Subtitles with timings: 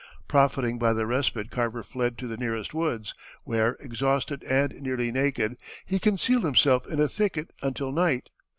[0.27, 3.13] Profiting by the respite Carver fled to the nearest woods,
[3.43, 8.31] where, exhausted and nearly naked, he concealed himself in a thicket until night.